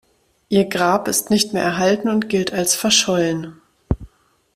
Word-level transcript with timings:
Ihr 0.49 0.65
Grab 0.65 1.07
ist 1.07 1.29
nicht 1.29 1.53
mehr 1.53 1.61
erhalten 1.61 2.09
und 2.09 2.27
gilt 2.27 2.51
als 2.53 2.73
verschollen. 2.73 3.61